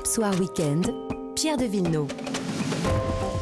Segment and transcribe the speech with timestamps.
[0.00, 0.86] Europe Soir Weekend,
[1.36, 2.08] Pierre de Villeneuve.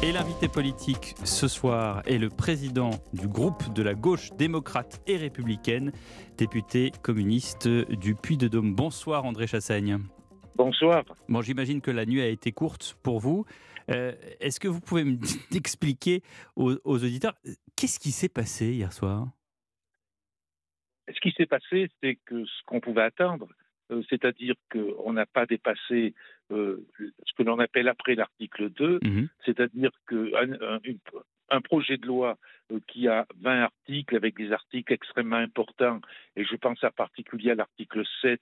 [0.03, 5.15] Et l'invité politique ce soir est le président du groupe de la gauche démocrate et
[5.15, 5.93] républicaine,
[6.37, 8.75] député communiste du Puy-de-Dôme.
[8.75, 9.99] Bonsoir André Chassaigne.
[10.55, 11.05] Bonsoir.
[11.29, 13.45] Bon, j'imagine que la nuit a été courte pour vous.
[13.89, 16.23] Euh, est-ce que vous pouvez m'expliquer
[16.57, 17.35] aux, aux auditeurs
[17.77, 19.29] qu'est-ce qui s'est passé hier soir?
[21.07, 23.47] Ce qui s'est passé, c'est que ce qu'on pouvait attendre,
[24.09, 26.13] c'est-à-dire qu'on n'a pas dépassé
[26.51, 29.27] euh, ce que l'on appelle après l'article 2, Mhm.
[29.45, 30.99] c'est-à-dire qu'un un, une-
[31.51, 32.37] un projet de loi
[32.71, 35.99] euh, qui a 20 articles avec des articles extrêmement importants,
[36.35, 38.39] et je pense en particulier à l'article 7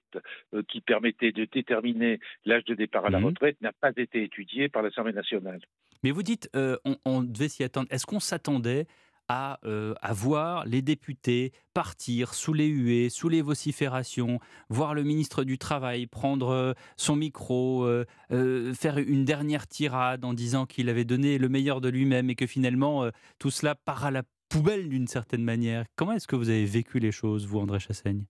[0.54, 3.26] euh, qui permettait de déterminer l'âge de départ à la Mhm.
[3.26, 5.60] retraite, n'a pas été étudié par l'Assemblée nationale.
[6.02, 7.88] Mais vous dites, euh, on, on devait s'y attendre.
[7.90, 8.86] Est-ce qu'on s'attendait
[9.28, 15.04] à, euh, à voir les députés partir sous les huées, sous les vociférations, voir le
[15.04, 20.88] ministre du Travail prendre euh, son micro, euh, faire une dernière tirade en disant qu'il
[20.88, 24.88] avait donné le meilleur de lui-même et que finalement tout cela part à la poubelle
[24.88, 25.84] d'une certaine manière.
[25.96, 28.24] Comment est-ce que vous avez vécu les choses, vous, André Chassaigne?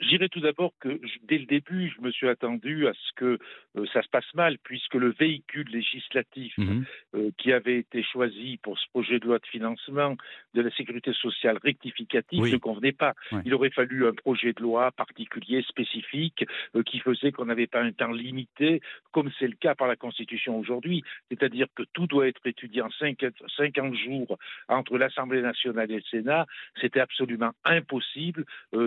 [0.00, 3.38] Je dirais tout d'abord que dès le début, je me suis attendu à ce que
[3.78, 6.84] euh, ça se passe mal, puisque le véhicule législatif Mhm.
[7.14, 10.16] euh, qui avait été choisi pour ce projet de loi de financement
[10.54, 12.52] de la sécurité sociale rectificative Oui.
[12.52, 13.14] ne convenait pas.
[13.46, 17.80] Il aurait fallu un projet de loi particulier, spécifique, euh, qui faisait qu'on n'avait pas
[17.82, 18.80] un temps limité,
[19.12, 21.02] comme c'est le cas par la Constitution aujourd'hui.
[21.30, 23.24] C'est-à-dire que tout doit être étudié en cinq-
[23.56, 26.44] 50 jours entre l'Assemblée nationale et le Sénat.
[26.80, 28.44] C'était absolument impossible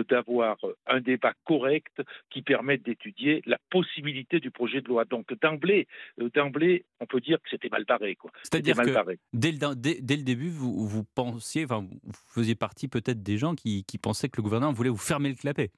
[0.08, 5.04] d'avoir un débat correct qui permette d'étudier la possibilité du projet de loi.
[5.04, 5.86] Donc d'emblée,
[6.20, 8.16] euh, d'emblée, on peut dire que c'était mal barré.
[8.42, 9.18] C'est-à-dire que barré.
[9.32, 13.38] dès le, dès, dès le début, vous, vous pensiez, enfin, vous faisiez partie peut-être des
[13.38, 15.70] gens qui, qui pensaient que le gouvernement voulait vous fermer le clapet.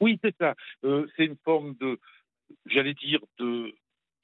[0.00, 0.54] Oui, c'est ça.
[0.84, 1.98] Euh, c'est une forme de,
[2.66, 3.74] j'allais dire, de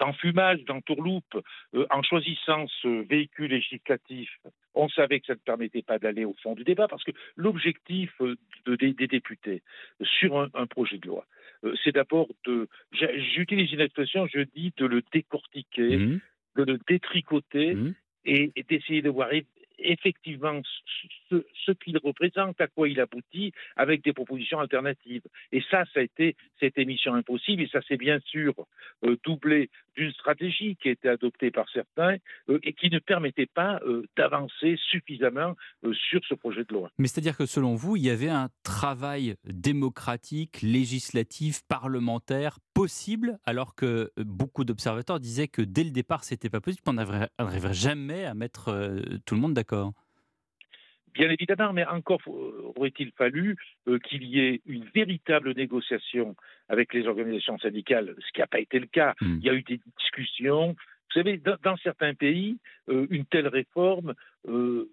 [0.03, 1.37] d'enfumage, d'entourloupe.
[1.75, 4.31] Euh, en choisissant ce véhicule législatif,
[4.75, 8.11] on savait que ça ne permettait pas d'aller au fond du débat, parce que l'objectif
[8.21, 8.35] euh,
[8.67, 9.63] de- des, des députés
[10.19, 11.25] sur un, un projet de loi,
[11.65, 12.69] euh, c'est d'abord de,
[13.35, 16.21] j'utilise une expression, je dis, de le décortiquer, Mhm.
[16.57, 17.95] de le détricoter Mhm.
[18.25, 19.29] et, et d'essayer de voir
[19.85, 20.61] effectivement
[21.31, 25.23] ce, qu'il représente, à quoi il aboutit, avec des propositions alternatives.
[25.51, 28.55] Et ça, ça a été cette émission impossible, et ça s'est bien sûr
[29.05, 32.17] euh, doublé d'une stratégie qui a été adoptée par certains
[32.49, 35.55] euh, et qui ne permettait pas euh, d'avancer suffisamment
[35.93, 36.91] sur ce projet de loi.
[36.99, 43.75] Mais c'est-à-dire que selon vous, il y avait un travail démocratique, législatif, parlementaire possible, alors
[43.75, 48.35] que beaucoup d'observateurs disaient que dès le départ, c'était pas possible, qu'on n'arriverait jamais à
[48.35, 49.72] mettre tout le monde d'accord.
[51.15, 53.57] Bien évidemment, mais encore faut- aurait-il fallu
[53.87, 56.35] euh, qu'il y ait une véritable négociation
[56.71, 59.15] avec les organisations syndicales, ce qui n'a pas été le cas.
[59.21, 59.37] Mm.
[59.41, 60.69] Il y a eu des discussions.
[60.69, 62.57] Vous savez, dans, dans certains pays,
[62.89, 64.15] euh, une telle réforme
[64.49, 64.89] euh,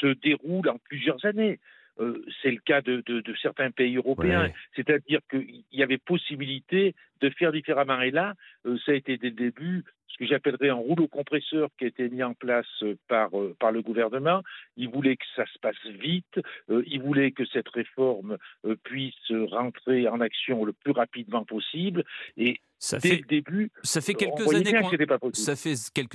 [0.00, 1.58] se déroule en plusieurs années.
[2.00, 4.44] Euh, c'est le cas de, de- de certains pays européens.
[4.44, 4.54] Ouais.
[4.74, 8.00] C'est-à-dire qu'il y avait possibilité de faire différemment.
[8.00, 8.32] Et là,
[8.64, 11.88] euh, ça a été dès le début ce que j'appellerais un rouleau compresseur qui a
[11.88, 14.42] été mis en place euh, par, euh, par le gouvernement.
[14.76, 16.40] Il voulait que ça se passe vite.
[16.70, 18.36] Euh, il voulait que cette réforme
[18.84, 22.04] puisse rentrer en action le plus rapidement possible.
[22.36, 24.46] Et Ça dès fait, le début, ça fait quelques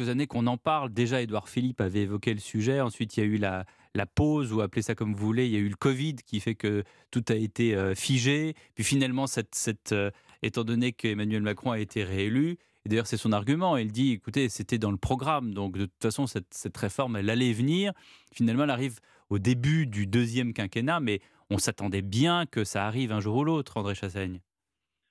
[0.10, 0.94] années qu'on en parle.
[0.94, 2.82] Déjà, Édouard Philippe avait évoqué le sujet.
[2.82, 3.66] Ensuite, il y a eu la,
[3.96, 5.48] la pause, ou appelez ça comme vous voulez.
[5.48, 8.54] Il y a eu le Covid qui fait que tout a été figé.
[8.76, 9.96] Puis finalement, cette, cette,
[10.42, 12.58] étant donné qu'Emmanuel Macron a été réélu,
[12.88, 13.76] et d'ailleurs, c'est son argument.
[13.76, 15.54] Il dit écoutez, c'était dans le programme.
[15.54, 17.92] Donc, de toute façon, cette, cette réforme, elle allait venir.
[18.34, 23.12] Finalement, elle arrive au début du deuxième quinquennat, mais on s'attendait bien que ça arrive
[23.12, 24.40] un jour ou l'autre, André Chassaigne.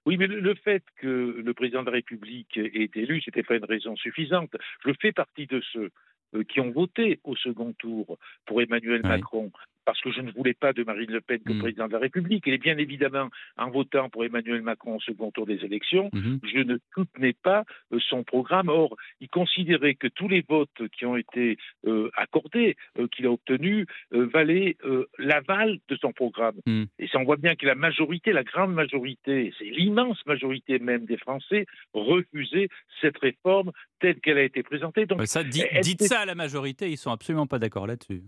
[0.07, 3.57] Oui, mais le, fait que le président de la République ait été élu, c'était pas
[3.57, 4.57] une raison suffisante.
[4.83, 5.91] Je fais partie de ceux
[6.35, 8.17] euh, qui ont voté au second tour
[8.47, 9.09] pour Emmanuel Oui.
[9.11, 9.53] Macron,
[9.87, 11.61] parce que je ne voulais pas de Marine Le Pen comme Mm.
[11.61, 12.47] président de la République.
[12.49, 16.41] Et bien évidemment, en votant pour Emmanuel Macron au second tour des élections, Mhm.
[16.53, 18.69] je ne soutenais pas euh, son programme.
[18.69, 21.57] Or, il considérait que tous les votes qui ont été
[21.87, 24.77] euh, accordés, euh, qu'il a obtenus, euh, valaient
[25.19, 26.57] l'aval de son programme.
[26.67, 26.85] Mm.
[26.99, 31.07] Et ça, on voit bien que la majorité, la grande majorité, c'est l'immense majorité même
[31.07, 32.69] des Français, refusaient
[33.01, 33.71] cette réforme
[34.01, 35.07] telle qu'elle a été présentée.
[35.07, 38.23] Donc, Ouais, Ça, dit- dites ça à la majorité, ils sont absolument pas d'accord là-dessus.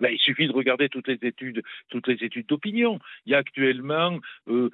[0.00, 2.98] Là, il suffit de regarder toutes les études, toutes les études d'opinion.
[3.24, 4.70] Il y a actuellement euh,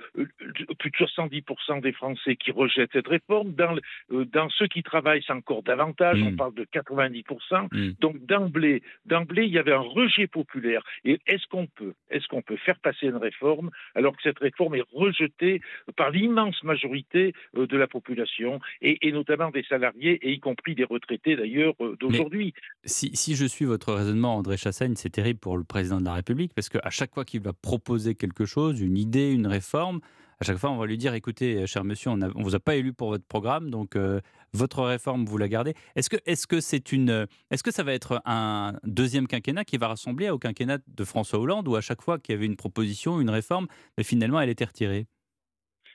[0.78, 3.52] plus de 70% des Français qui rejettent cette réforme.
[3.52, 3.76] Dans,
[4.12, 6.20] euh, dans ceux qui travaillent, c'est encore davantage.
[6.22, 6.36] On mm.
[6.36, 7.68] parle de 90%.
[7.70, 7.92] Mm.
[8.00, 10.82] Donc d'emblée, d'emblée, il y avait un rejet populaire.
[11.04, 14.74] Et est-ce qu'on peut, est-ce qu'on peut faire passer une réforme alors que cette réforme
[14.74, 15.60] est rejetée
[15.96, 20.74] par l'immense majorité euh, de la population et, et, notamment des salariés et y compris
[20.74, 22.54] des retraités d'ailleurs d'aujourd'hui?
[22.84, 26.14] Si, si, je suis votre raisonnement, André Chassaigne, c'est terrible pour le président de la
[26.14, 30.00] République parce qu'à chaque fois qu'il va proposer quelque chose, une idée, une réforme,
[30.40, 32.74] à chaque fois on va lui dire écoutez, cher monsieur, on ne vous a pas
[32.74, 34.20] élu pour votre programme, donc euh,
[34.52, 35.74] votre réforme, vous la gardez.
[35.94, 39.76] Est-ce que, est-ce que c'est une, est-ce que ça va être un deuxième quinquennat qui
[39.76, 42.56] va rassembler au quinquennat de François Hollande ou à chaque fois qu'il y avait une
[42.56, 43.66] proposition, une réforme,
[44.02, 45.06] finalement elle était retirée?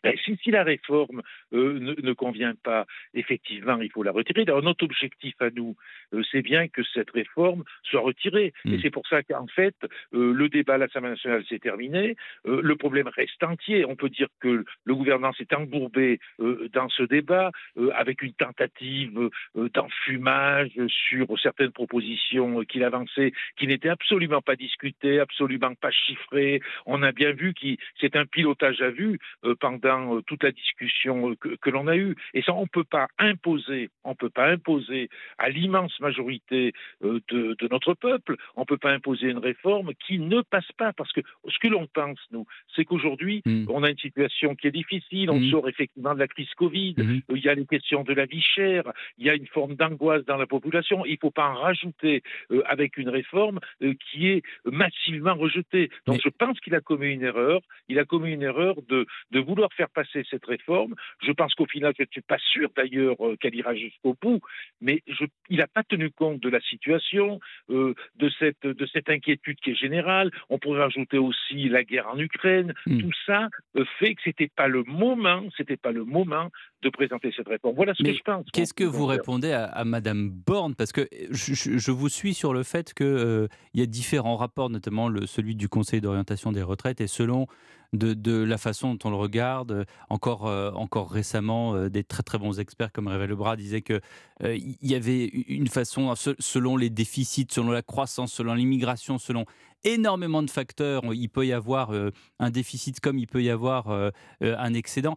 [0.03, 1.21] Ben, si, la réforme
[1.53, 4.43] euh, ne, convient pas, effectivement, il faut la retirer.
[4.43, 5.75] Alors, notre objectif à nous,
[6.13, 8.53] euh, c'est bien que cette réforme soit retirée.
[8.65, 8.79] Et hmm.
[8.81, 9.75] c'est pour ça qu'en fait,
[10.13, 12.15] euh, le débat à l'Assemblée nationale s'est terminé.
[12.45, 13.85] le problème reste entier.
[13.85, 17.51] On peut dire que le gouvernement s'est embourbé dans ce débat
[17.93, 25.73] avec une tentative d'enfumage sur certaines propositions qu'il avançait qui n'étaient absolument pas discutées, absolument
[25.75, 26.61] pas chiffrées.
[26.85, 29.19] On a bien vu que c'est un pilotage à vue
[29.59, 32.15] pendant dans euh, toute la discussion euh, que, l'on a eue.
[32.33, 36.73] Et ça, on ne peut pas imposer, on peut pas imposer à l'immense majorité
[37.03, 40.93] euh, de, notre peuple, on ne peut pas imposer une réforme qui ne passe pas.
[40.93, 42.45] Parce que ce que l'on pense, nous,
[42.75, 43.65] c'est qu'aujourd'hui, hmm.
[43.69, 45.51] on a une situation qui est difficile, on hmm.
[45.51, 47.21] sort effectivement de la crise Covid, hmm.
[47.35, 48.83] il y a les questions de la vie chère,
[49.17, 52.23] il y a une forme d'angoisse dans la population, il ne faut pas en rajouter
[52.65, 55.89] avec une réforme qui est massivement rejetée.
[56.05, 59.39] Donc je pense qu'il a commis une erreur, il a commis une erreur de, de
[59.39, 60.95] vouloir faire passer cette réforme.
[61.25, 64.41] Je pense qu'au final, je ne suis pas sûr d'ailleurs euh, qu'elle ira jusqu'au bout,
[64.81, 65.03] mais
[65.49, 67.39] il n'a pas tenu compte de la situation,
[67.69, 70.31] euh, de, cette, de cette inquiétude qui est générale.
[70.49, 72.73] On pourrait ajouter aussi la guerre en Ukraine.
[72.85, 72.99] Hmm.
[72.99, 73.47] Tout ça
[73.77, 76.49] euh, fait que c'était pas le moment, c'était pas le moment
[76.81, 77.75] de présenter cette réforme.
[77.75, 78.45] Voilà ce que je pense.
[78.51, 80.75] Qu'est-ce que vous répondez à, à Madame Borne?
[80.75, 85.09] Parce que je, vous suis sur le fait qu'il il y a différents rapports, notamment
[85.09, 87.47] le, celui du Conseil d'orientation des retraites, et selon
[87.93, 89.85] de, la façon dont on le regarde.
[90.09, 94.01] Encore, euh, encore récemment, euh, des très très bons experts comme Révé Lebras disaient qu'il
[94.43, 99.45] euh, il y avait une façon, selon les déficits, selon la croissance, selon l'immigration, selon
[99.83, 101.91] énormément de facteurs, il peut y avoir
[102.39, 104.11] un déficit comme il peut y avoir
[104.41, 105.15] un excédent.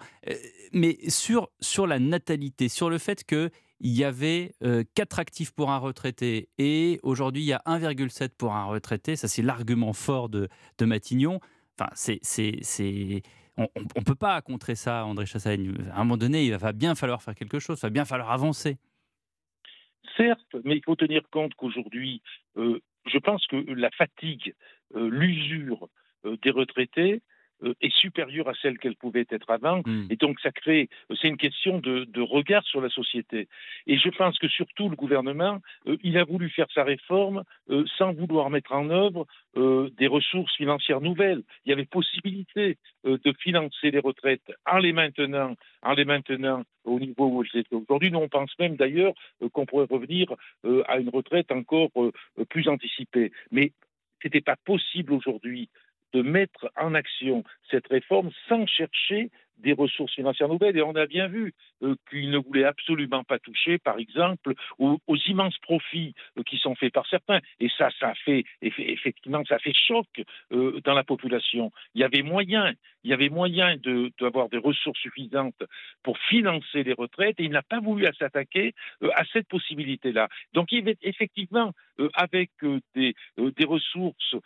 [0.72, 3.50] mais sur, sur la natalité, sur le fait que
[3.80, 4.52] il y avait
[4.94, 9.16] 4 actifs pour un retraité et aujourd'hui il y a 1,7 pour un retraité.
[9.16, 11.40] Ça, c'est l'argument fort de Matignon.
[13.56, 15.74] On ne peut pas contrer ça, André Chassagne.
[15.92, 18.30] À un moment donné, il va bien falloir faire quelque chose, il va bien falloir
[18.30, 18.78] avancer.
[20.16, 22.22] Certes, mais il faut tenir compte qu'aujourd'hui,
[22.56, 24.54] euh, je pense que la fatigue,
[24.94, 25.88] euh, l'usure
[26.24, 27.22] euh, des retraités
[27.80, 29.82] est supérieure à celle qu'elle pouvait être avant.
[29.84, 30.06] Hmm.
[30.10, 30.88] Et donc, ça crée,
[31.20, 33.48] c'est une question de, regard sur la société.
[33.86, 37.84] Et je pense que surtout le gouvernement, euh, il a voulu faire sa réforme euh,
[37.96, 39.26] sans vouloir mettre en œuvre
[39.56, 41.42] des ressources financières nouvelles.
[41.64, 47.00] Il y avait possibilité de financer les retraites en les maintenant, en les maintenant au
[47.00, 48.12] niveau où elles étaient aujourd'hui.
[48.12, 49.12] Nous, on pense même d'ailleurs
[49.52, 50.32] qu'on pourrait revenir
[50.86, 51.90] à une retraite encore
[52.48, 53.32] plus anticipée.
[53.50, 53.72] Mais
[54.22, 55.68] ce n'était pas possible aujourd'hui
[56.12, 59.30] de mettre en action cette réforme sans chercher
[59.60, 60.76] des ressources financières nouvelles.
[60.76, 64.98] Et on a bien vu euh, qu'il ne voulait absolument pas toucher, par exemple, aux,
[65.26, 67.40] immenses profits euh, qui sont faits par certains.
[67.60, 70.06] Et ça, ça fait effectivement, ça fait choc
[70.52, 71.70] euh, dans la population.
[71.94, 72.72] Il y avait moyen,
[73.04, 73.76] il y avait moyen
[74.20, 75.62] d'avoir des ressources suffisantes
[76.02, 78.74] pour financer les retraites, et il n'a pas voulu s'attaquer
[79.14, 80.28] à cette possibilité-là.
[80.52, 81.72] Donc, il effectivement,
[82.14, 82.50] avec
[82.94, 83.14] des
[83.64, 84.36] ressources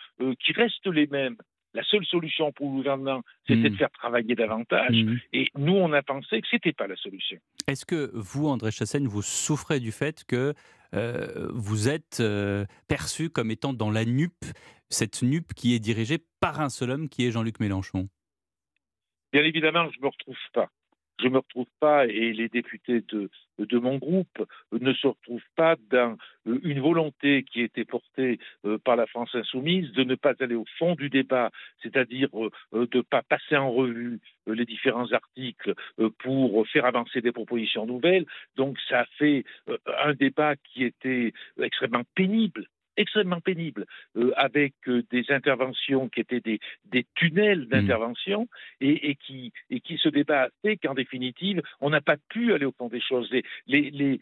[0.40, 1.36] qui restent les mêmes,
[1.74, 3.78] la seule solution pour le gouvernement, c'était de hmm.
[3.78, 4.94] faire travailler davantage.
[4.94, 5.16] Hmm.
[5.32, 7.36] Et nous, on a pensé que ce n'était pas la solution.
[7.66, 10.54] Est-ce que vous, André Chassaigne, vous souffrez du fait que
[10.94, 14.32] euh, vous êtes euh, perçu comme étant dans la NUP,
[14.88, 18.08] cette NUP qui est dirigée par un seul homme, qui est Jean-Luc Mélenchon?
[19.32, 20.70] Bien évidemment, je ne me retrouve pas
[21.20, 23.30] je ne me retrouve pas et les députés de,
[23.78, 26.16] mon groupe ne se retrouvent pas dans
[26.46, 30.54] euh, une volonté qui était portée euh, par la France insoumise de ne pas aller
[30.54, 31.50] au fond du débat,
[31.82, 35.74] c'est-à-dire euh, de ne pas passer en revue les différents articles
[36.18, 38.26] pour faire avancer des propositions nouvelles.
[38.56, 39.44] Donc ça a fait
[39.86, 43.86] un débat qui était extrêmement pénible extrêmement pénible,
[44.16, 47.68] euh, avec euh, des interventions qui étaient des, des tunnels mmh.
[47.68, 48.48] d'intervention
[48.80, 52.66] et, et, qui, et qui se débat fait qu'en définitive, on n'a pas pu aller
[52.66, 53.30] au fond des choses.
[53.30, 54.20] Les, les,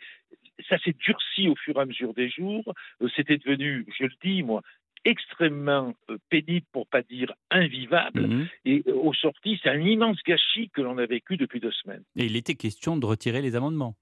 [0.68, 2.64] ça s'est durci au fur et à mesure des jours.
[3.00, 4.62] Euh, c'était devenu, je le dis moi,
[5.04, 5.94] extrêmement
[6.30, 8.28] pénible, pour pas dire invivable.
[8.28, 8.48] Mhm.
[8.64, 12.04] Et au sorti, c'est un immense gâchis que l'on a vécu depuis deux semaines.
[12.16, 13.96] Et il était question de retirer les amendements.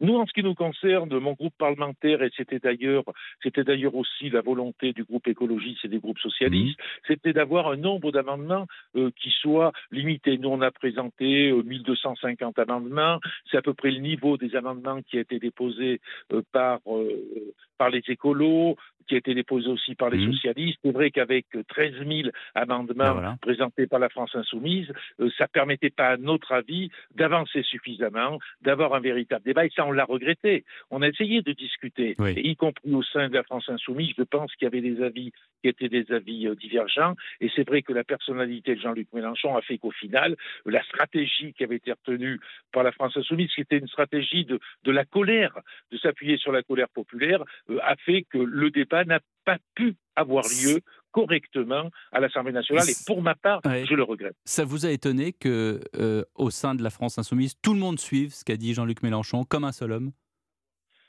[0.00, 3.04] Nous, en ce qui nous concerne, mon groupe parlementaire, et c'était d'ailleurs,
[3.42, 7.76] c'était d'ailleurs aussi la volonté du groupe écologiste et des groupes socialistes, c'était d'avoir un
[7.76, 10.38] nombre d'amendements euh, qui soit limité.
[10.38, 13.18] Nous, on a présenté euh, 1250 amendements.
[13.50, 16.00] C'est à peu près le niveau des amendements qui a été déposé
[16.32, 18.76] euh, par, euh, par les écolos,
[19.08, 20.32] qui a été déposé aussi par les Mhm.
[20.34, 20.78] socialistes.
[20.84, 23.36] C'est vrai qu'avec 13 000 amendements Ben voilà.
[23.40, 24.92] présentés par la France insoumise,
[25.38, 29.57] ça permettait pas, à notre avis, d'avancer suffisamment, d'avoir un véritable débat.
[29.66, 30.64] Et ça, on l'a regretté.
[30.90, 32.32] On a essayé de discuter, Oui.
[32.36, 34.12] et y compris au sein de la France insoumise.
[34.16, 37.14] Je pense qu'il y avait des avis qui étaient des avis euh, divergents.
[37.40, 40.36] Et c'est vrai que la personnalité de Jean-Luc Mélenchon a fait qu'au final,
[40.66, 42.40] la stratégie qui avait été retenue
[42.72, 45.58] par la France insoumise, qui était une stratégie de, de la colère,
[45.90, 49.94] de s'appuyer sur la colère populaire, euh, a fait que le débat n'a pas pu
[50.16, 50.80] avoir lieu
[51.12, 52.88] correctement à l'Assemblée nationale.
[52.88, 53.84] Et pour ma part, Ouais.
[53.86, 54.36] je le regrette.
[54.44, 57.98] Ça vous a étonné que, euh, au sein de la France insoumise, tout le monde
[57.98, 60.12] suive ce qu'a dit Jean-Luc Mélenchon comme un seul homme?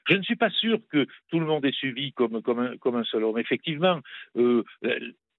[0.08, 2.96] Je ne suis pas sûr que tout le monde ait suivi comme, comme, un, comme
[2.96, 3.38] un seul homme.
[3.38, 4.00] Effectivement,
[4.38, 4.64] euh,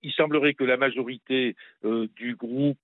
[0.03, 2.79] il semblerait que la majorité euh, du groupe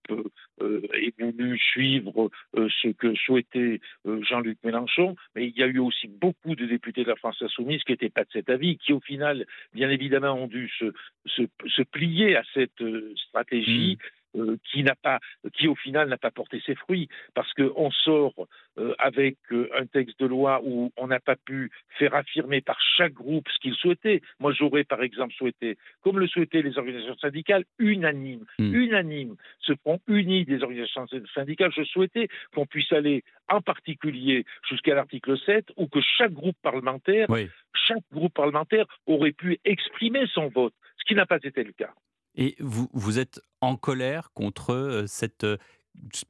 [0.61, 5.79] euh, ait voulu suivre euh, ce que souhaitait Jean-Luc Mélenchon, mais il y a eu
[5.79, 8.93] aussi beaucoup de députés de la France insoumise qui n'étaient pas de cet avis, qui
[8.93, 12.83] au final, bien évidemment, ont dû se, plier à cette
[13.17, 13.99] stratégie.
[14.37, 15.19] Euh, qui n'a pas,
[15.55, 18.35] qui au final n'a pas porté ses fruits, parce qu'on sort
[18.79, 22.79] euh, avec euh, un texte de loi où on n'a pas pu faire affirmer par
[22.97, 24.21] chaque groupe ce qu'il souhaitait.
[24.41, 28.75] Moi, j'aurais par exemple souhaité, comme le souhaitaient les organisations syndicales, unanime, Mm.
[28.75, 31.73] unanime, ce front uni des organisations syndicales.
[31.75, 37.27] Je souhaitais qu'on puisse aller en particulier jusqu'à l'article 7, où que chaque groupe parlementaire,
[37.31, 37.49] Oui.
[37.75, 41.93] chaque groupe parlementaire aurait pu exprimer son vote, ce qui n'a pas été le cas.
[42.37, 45.57] Et vous, vous êtes en colère contre euh, cette, euh,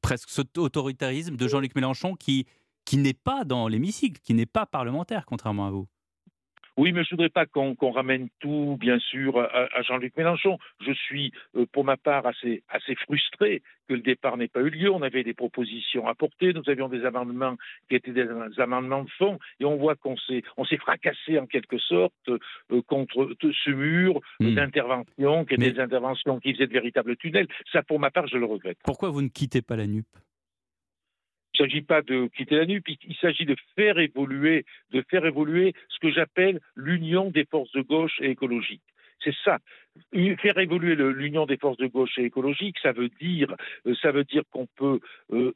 [0.01, 2.47] presque cet autoritarisme de Jean-Luc Mélenchon qui,
[2.85, 5.89] qui n'est pas dans l'hémicycle, qui n'est pas parlementaire, contrairement à vous?
[6.77, 10.59] Oui, mais je ne voudrais pas qu'on ramène tout, bien sûr, à, à Jean-Luc Mélenchon.
[10.87, 14.69] Je suis, euh, pour ma part, assez, assez frustré que le départ n'ait pas eu
[14.69, 14.91] lieu.
[14.91, 17.57] On avait des propositions à porter, nous avions des amendements
[17.89, 18.29] qui étaient des
[18.59, 20.43] amendements de fond, et on voit qu'on s'est,
[20.79, 24.55] fracassé en quelque sorte euh, contre ce mur Mm.
[24.55, 27.49] d'intervention, qui étaient Mais- des interventions qui faisaient de véritables tunnels.
[27.73, 28.79] Ça, pour ma part, je le regrette.
[28.85, 30.07] Pourquoi vous ne quittez pas la NUP?
[31.59, 35.25] Il ne s'agit pas de quitter la NUP, il- s'agit de faire évoluer, de faire
[35.25, 38.83] évoluer ce que j'appelle l'union des forces de gauche et écologiques.
[39.25, 39.59] C'est ça.
[40.13, 43.55] Faire évoluer l'union des forces de gauche et écologiques, ça veut dire,
[43.87, 45.01] euh, ça veut dire qu'on peut
[45.33, 45.55] euh,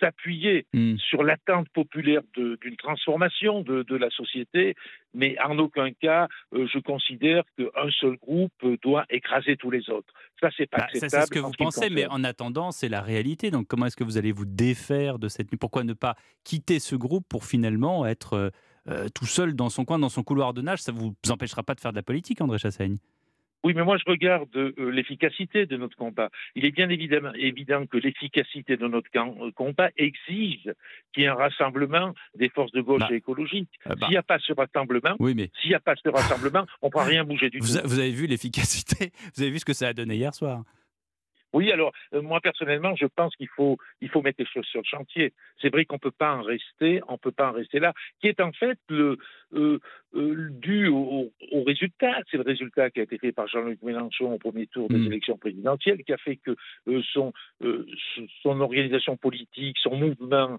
[0.00, 0.96] s'appuyer Hmm.
[0.98, 4.74] sur l'attente populaire de- d'une transformation de, de la société,
[5.14, 10.12] mais en aucun cas, euh, je considère qu'un seul groupe doit écraser tous les autres.
[10.40, 11.22] Ça, c'est pas Bah, Ça, acceptable.
[11.22, 13.50] c'est ce que vous pensez, mais en attendant, c'est la réalité.
[13.50, 16.78] Donc, comment est-ce que vous allez vous défaire de cette NUP Pourquoi ne pas quitter
[16.80, 18.50] ce groupe pour finalement être euh,
[18.88, 20.80] euh, tout seul dans son coin, dans son couloir de nage?
[20.80, 22.98] Ça ne vous empêchera pas de faire de la politique, André Chassaigne
[23.64, 26.30] Oui, mais moi je regarde euh, l'efficacité de notre combat.
[26.54, 30.68] Il est bien évidemment évident que l'efficacité de notre euh, combat exige
[31.12, 33.70] qu'il y ait un rassemblement des forces de gauche Bah, et écologiques.
[33.86, 36.08] Euh, bah, S'il n'y a pas ce rassemblement, Oui, mais s'il n'y a pas ce
[36.08, 37.78] rassemblement, on ne pourra rien bouger du vous, tout.
[37.78, 39.12] a- vous avez vu l'efficacité?
[39.36, 40.62] Vous avez vu ce que ça a donné hier soir?
[41.54, 44.80] Oui, alors euh, moi personnellement, je pense qu'il faut il faut mettre les choses sur
[44.80, 45.34] le chantier.
[45.60, 48.40] C'est vrai qu'on peut pas en rester, on peut pas en rester là, qui est
[48.40, 49.18] en fait le
[49.52, 49.78] euh,
[50.14, 52.14] euh, dû au, au résultat.
[52.30, 55.06] C'est le résultat qui a été fait par Jean-Luc Mélenchon au premier tour des Mm.
[55.06, 56.52] élections présidentielles, qui a fait que
[56.88, 57.86] euh, son euh,
[58.42, 60.58] son organisation politique, son mouvement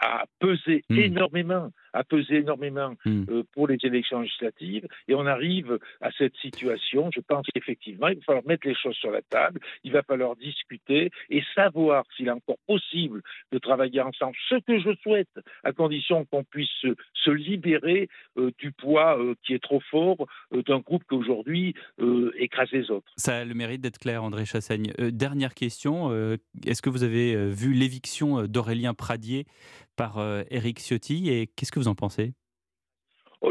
[0.00, 0.98] a pesé Mm.
[0.98, 3.24] énormément, a pesé énormément Mm.
[3.30, 7.10] euh, pour les élections législatives, et on arrive à cette situation.
[7.14, 10.36] Je pense qu'effectivement, il va falloir mettre les choses sur la table il va falloir
[10.36, 15.28] discuter et savoir s'il est encore possible de travailler ensemble, ce que je souhaite,
[15.64, 18.08] à condition qu'on puisse se, se libérer
[18.58, 22.90] du poids euh, qui est trop fort euh, d'un groupe qui aujourd'hui euh, écrase les
[22.90, 23.10] autres.
[23.16, 24.92] Ça a le mérite d'être clair, André Chassaigne.
[24.98, 26.10] Euh, dernière question,
[26.66, 29.46] est-ce que vous avez vu l'éviction d'Aurélien Pradier
[29.96, 30.18] par
[30.50, 32.32] Éric Ciotti et qu'est-ce que vous en pensez?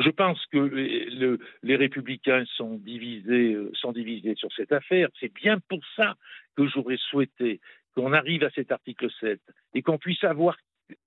[0.01, 5.09] Je pense que les, le- les républicains sont divisés, sont divisés sur cette affaire.
[5.19, 6.15] C'est bien pour ça
[6.55, 7.59] que j'aurais souhaité
[7.95, 9.39] qu'on arrive à cet article 7
[9.73, 10.55] et qu'on puisse avoir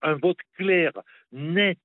[0.03, 0.93] un vote clair,
[1.33, 1.79] net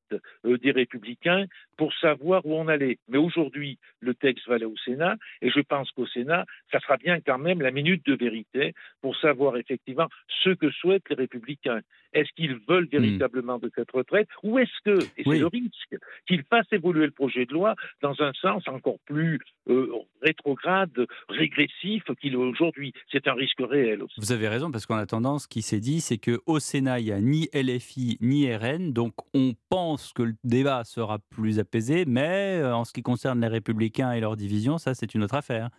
[0.46, 1.46] euh, des Républicains
[1.78, 2.98] pour savoir où on allait.
[3.08, 6.98] Mais aujourd'hui, le texte va aller au Sénat, et je pense qu'au Sénat, ça sera
[6.98, 10.08] bien quand même la minute de vérité pour savoir effectivement
[10.44, 11.82] ce que souhaitent les Républicains.
[12.14, 13.00] Est-ce qu'ils veulent hmm.
[13.00, 17.12] véritablement de cette retraite, ou est-ce que, et c'est le risque, qu'ils fassent évoluer le
[17.12, 19.40] projet de loi dans un sens encore plus
[19.70, 22.94] euh, rétrograde, régressif qu'il est aujourd'hui?
[23.12, 24.20] C'est un risque réel aussi.
[24.20, 27.12] Vous avez raison, parce qu'en attendant, ce qui s'est dit, c'est qu'au Sénat, il n'y
[27.12, 29.37] a ni LFI ni RN, donc on
[29.70, 34.12] pense que le débat sera plus apaisé, mais euh, en ce qui concerne les républicains
[34.12, 35.70] et leur division, ça c'est une autre affaire.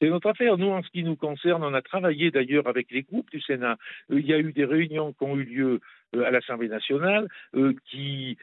[0.00, 0.58] C'est notre affaire.
[0.58, 3.76] Nous, en ce qui nous concerne, on a travaillé d'ailleurs avec les groupes du Sénat.
[4.10, 5.80] Euh, il y a eu des réunions qui ont eu lieu
[6.16, 7.28] euh, à l'Assemblée nationale,
[7.90, 8.36] qui,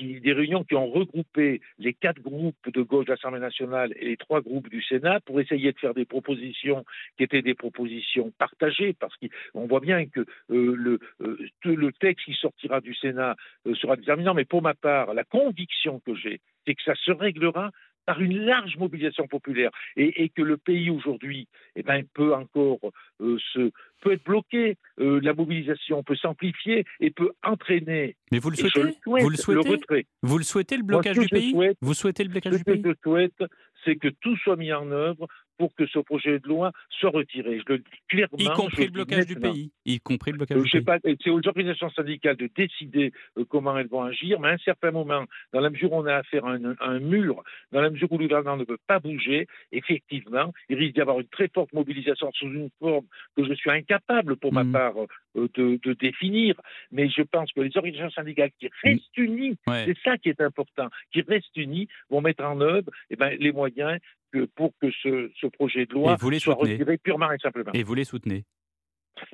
[0.00, 4.16] des réunions qui ont regroupé les quatre groupes de gauche de l'Assemblée nationale et les
[4.16, 6.84] trois groupes du Sénat pour essayer de faire des propositions
[7.16, 12.94] qui étaient des propositions partagées, parce qu'on voit bien que le texte qui sortira du
[12.94, 13.34] Sénat
[13.80, 14.34] sera déterminant.
[14.34, 17.70] Mais pour ma part, la conviction que j'ai, c'est que ça se réglera
[18.06, 22.78] par une large mobilisation populaire et, que le pays aujourd'hui eh ben, peut encore
[23.20, 23.70] euh, se
[24.00, 28.16] peut être bloqué, euh, la mobilisation peut s'amplifier et peut entraîner.
[28.30, 30.06] Mais vous le souhaitez Vous le souhaitez le retrait.
[30.22, 32.90] Vous le souhaitez le blocage du pays Vous souhaitez le blocage du pays Ce que
[32.90, 33.44] je souhaite,
[33.84, 35.26] c'est que tout soit mis en œuvre
[35.58, 37.58] pour que ce projet de loi soit retiré.
[37.58, 38.38] Je le dis clairement.
[38.38, 39.70] Y compris le blocage du pays.
[39.84, 41.16] Y compris le blocage euh, du pays.
[41.22, 44.90] C'est aux organisations syndicales de décider euh, comment elles vont agir, mais à un certain
[44.90, 48.18] moment, dans la mesure où on a affaire à un, mur, dans la mesure où
[48.18, 52.30] le gouvernement ne peut pas bouger, effectivement, il risque d'y avoir une très forte mobilisation
[52.34, 54.72] sous une forme que je suis incapable, pour ma mmh.
[54.72, 54.94] part,
[55.36, 56.54] euh, de, définir.
[56.92, 60.88] Mais je pense que les organisations syndicales qui restent unies, c'est ça qui est important,
[61.12, 63.98] qui restent unies, vont mettre en œuvre eh ben, les moyens
[64.44, 67.72] pour que ce, projet de loi soit retiré purement et simplement.
[67.72, 68.44] Et vous les soutenez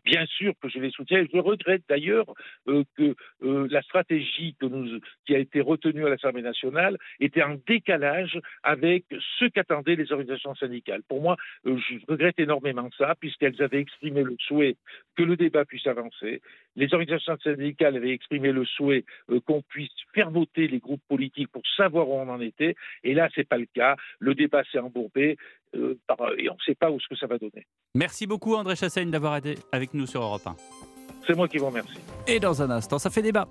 [0.05, 1.25] Bien sûr que je les soutiens.
[1.33, 2.27] Je regrette d'ailleurs
[2.69, 7.43] euh, que euh, la stratégie que nous, qui a été retenue à l'Assemblée nationale était
[7.43, 9.05] en décalage avec
[9.39, 11.03] ce qu'attendaient les organisations syndicales.
[11.09, 14.77] Pour moi, euh, je regrette énormément ça, puisqu'elles avaient exprimé le souhait
[15.17, 16.41] que le débat puisse avancer.
[16.77, 19.05] Les organisations syndicales avaient exprimé le souhait
[19.47, 22.75] qu'on puisse faire voter les groupes politiques pour savoir où on en était.
[23.05, 23.97] Et là, c'est pas le cas.
[24.19, 25.37] Le débat s'est embourbé
[25.75, 27.67] et on ne sait pas où ce que ça va donner.
[27.95, 30.57] Merci beaucoup André Chassaigne d'avoir été avec nous sur Europe 1.
[31.27, 32.01] C'est moi qui vous remercie.
[32.27, 33.47] Et dans un instant, ça fait débat.